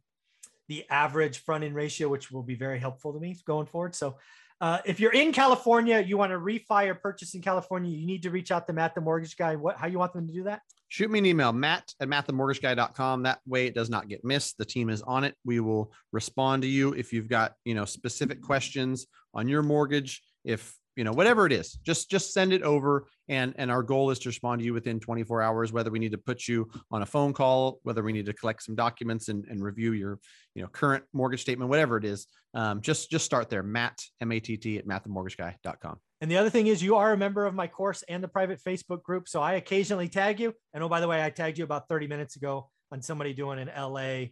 the 0.67 0.85
average 0.89 1.39
front 1.39 1.63
end 1.63 1.75
ratio, 1.75 2.07
which 2.07 2.31
will 2.31 2.43
be 2.43 2.55
very 2.55 2.79
helpful 2.79 3.13
to 3.13 3.19
me 3.19 3.37
going 3.45 3.67
forward. 3.67 3.93
So 3.93 4.17
uh, 4.61 4.79
if 4.85 4.99
you're 4.99 5.13
in 5.13 5.33
California, 5.33 5.99
you 5.99 6.17
want 6.17 6.31
to 6.31 6.39
refi 6.39 6.87
or 6.87 6.95
purchase 6.95 7.35
in 7.35 7.41
California, 7.41 7.91
you 7.91 8.07
need 8.07 8.23
to 8.23 8.31
reach 8.31 8.51
out 8.51 8.65
to 8.67 8.73
Matt, 8.73 8.95
the 8.95 9.01
mortgage 9.01 9.35
guy. 9.35 9.55
What, 9.55 9.77
how 9.77 9.87
you 9.87 9.99
want 9.99 10.13
them 10.13 10.27
to 10.27 10.33
do 10.33 10.43
that? 10.43 10.61
shoot 10.95 11.11
me 11.11 11.19
an 11.19 11.25
email, 11.25 11.51
matt 11.51 11.93
at 11.99 12.07
mattthemortgageguy.com. 12.07 13.23
That 13.23 13.39
way 13.45 13.67
it 13.67 13.75
does 13.75 13.89
not 13.89 14.07
get 14.07 14.23
missed. 14.23 14.57
The 14.57 14.65
team 14.65 14.89
is 14.89 15.01
on 15.01 15.23
it. 15.23 15.35
We 15.43 15.59
will 15.59 15.91
respond 16.11 16.61
to 16.63 16.67
you 16.67 16.93
if 16.93 17.11
you've 17.11 17.27
got, 17.27 17.53
you 17.65 17.75
know, 17.75 17.85
specific 17.85 18.41
questions 18.41 19.07
on 19.33 19.47
your 19.47 19.63
mortgage. 19.63 20.21
If 20.43 20.75
you 20.95 21.03
know, 21.03 21.11
whatever 21.11 21.45
it 21.45 21.51
is, 21.51 21.73
just 21.83 22.09
just 22.09 22.33
send 22.33 22.53
it 22.53 22.61
over. 22.61 23.07
And 23.27 23.53
and 23.57 23.71
our 23.71 23.83
goal 23.83 24.11
is 24.11 24.19
to 24.19 24.29
respond 24.29 24.59
to 24.59 24.65
you 24.65 24.73
within 24.73 24.99
24 24.99 25.41
hours, 25.41 25.73
whether 25.73 25.91
we 25.91 25.99
need 25.99 26.11
to 26.11 26.17
put 26.17 26.47
you 26.47 26.69
on 26.91 27.01
a 27.01 27.05
phone 27.05 27.33
call, 27.33 27.79
whether 27.83 28.03
we 28.03 28.13
need 28.13 28.25
to 28.27 28.33
collect 28.33 28.63
some 28.63 28.75
documents 28.75 29.29
and, 29.29 29.45
and 29.45 29.63
review 29.63 29.93
your, 29.93 30.19
you 30.53 30.61
know, 30.61 30.67
current 30.67 31.03
mortgage 31.13 31.41
statement, 31.41 31.69
whatever 31.69 31.97
it 31.97 32.05
is. 32.05 32.27
Um, 32.53 32.81
just 32.81 33.09
just 33.09 33.25
start 33.25 33.49
there, 33.49 33.63
Matt 33.63 33.99
M 34.21 34.31
A 34.31 34.39
T 34.39 34.57
T 34.57 34.77
at 34.77 34.87
mattthemortgageguy.com. 34.87 35.97
And 36.21 36.31
the 36.31 36.37
other 36.37 36.49
thing 36.49 36.67
is, 36.67 36.81
you 36.81 36.95
are 36.95 37.11
a 37.11 37.17
member 37.17 37.45
of 37.45 37.53
my 37.53 37.67
course 37.67 38.03
and 38.07 38.23
the 38.23 38.27
private 38.27 38.61
Facebook 38.65 39.03
group. 39.03 39.27
So 39.27 39.41
I 39.41 39.53
occasionally 39.53 40.07
tag 40.07 40.39
you. 40.39 40.53
And 40.73 40.83
oh, 40.83 40.89
by 40.89 41.01
the 41.01 41.07
way, 41.07 41.23
I 41.23 41.29
tagged 41.29 41.57
you 41.57 41.65
about 41.65 41.89
30 41.89 42.07
minutes 42.07 42.35
ago 42.35 42.69
on 42.91 43.01
somebody 43.01 43.33
doing 43.33 43.59
an 43.59 43.69
LA 43.77 44.27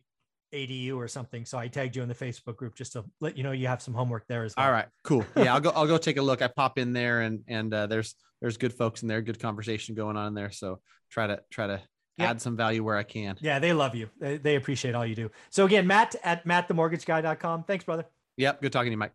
ADU 0.54 0.96
or 0.96 1.08
something. 1.08 1.46
So 1.46 1.58
I 1.58 1.68
tagged 1.68 1.96
you 1.96 2.02
in 2.04 2.08
the 2.10 2.16
Facebook 2.16 2.56
group 2.56 2.76
just 2.76 2.94
to 2.94 3.04
let 3.20 3.36
you 3.38 3.44
know 3.44 3.52
you 3.52 3.68
have 3.68 3.82
some 3.82 3.94
homework 3.94 4.28
there 4.28 4.44
as 4.44 4.54
well. 4.56 4.66
All 4.66 4.72
right, 4.72 4.88
cool. 5.04 5.26
Yeah, 5.36 5.54
I'll 5.54 5.60
go. 5.60 5.72
I'll 5.72 5.88
go 5.88 5.98
take 5.98 6.18
a 6.18 6.22
look. 6.22 6.42
I 6.42 6.48
pop 6.48 6.78
in 6.78 6.94
there 6.94 7.22
and 7.22 7.42
and 7.48 7.74
uh, 7.74 7.88
there's 7.88 8.16
there's 8.42 8.58
good 8.58 8.74
folks 8.74 9.02
in 9.02 9.08
there, 9.08 9.22
good 9.22 9.40
conversation 9.40 9.96
going 9.96 10.16
on 10.18 10.28
in 10.28 10.34
there. 10.34 10.52
So 10.52 10.80
try 11.10 11.28
to 11.28 11.42
try 11.50 11.68
to 11.68 11.82
Yeah. 12.18 12.30
add 12.30 12.42
some 12.42 12.56
value 12.56 12.84
where 12.84 12.96
I 12.98 13.04
can. 13.04 13.36
Yeah, 13.42 13.60
they 13.60 13.74
love 13.74 13.96
you. 13.96 14.10
They, 14.20 14.38
they 14.38 14.56
appreciate 14.56 14.94
all 14.96 15.06
you 15.06 15.16
do. 15.16 15.32
So 15.50 15.66
again, 15.66 15.88
Matt 15.88 16.16
at 16.24 16.46
mattthemortgageguy.com. 16.46 17.64
Thanks, 17.64 17.86
brother. 17.86 18.06
Yep. 18.38 18.62
Good 18.62 18.72
talking 18.72 18.90
to 18.90 18.92
you, 18.92 18.98
Mike. 18.98 19.14